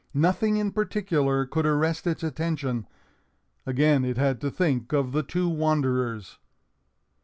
Nothing 0.15 0.57
in 0.57 0.71
particular 0.71 1.45
could 1.45 1.67
arrest 1.67 2.07
its 2.07 2.23
attention. 2.23 2.87
Again 3.67 4.03
it 4.03 4.17
had 4.17 4.41
to 4.41 4.49
think 4.49 4.91
of 4.93 5.11
the 5.11 5.21
two 5.21 5.47
wanderers. 5.47 6.39